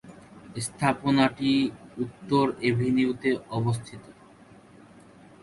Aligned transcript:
স্থাপনাটি 0.65 1.51
উত্তর 1.97 2.45
এভিনিউতে 2.69 3.29
অবস্থিত। 3.57 4.03